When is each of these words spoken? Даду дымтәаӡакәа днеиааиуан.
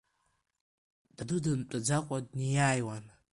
Даду 1.15 1.35
дымтәаӡакәа 1.43 2.17
днеиааиуан. 2.27 3.05